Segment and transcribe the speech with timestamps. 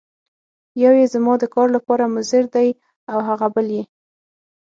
[0.83, 2.69] یو یې زما د کار لپاره مضر دی
[3.11, 3.83] او هغه بل یې.